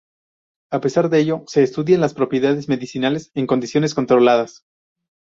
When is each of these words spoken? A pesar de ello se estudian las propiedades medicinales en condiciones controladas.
A 0.71 0.81
pesar 0.81 1.09
de 1.11 1.19
ello 1.19 1.43
se 1.45 1.61
estudian 1.61 2.01
las 2.01 2.15
propiedades 2.15 2.67
medicinales 2.67 3.29
en 3.35 3.45
condiciones 3.45 3.93
controladas. 3.93 4.65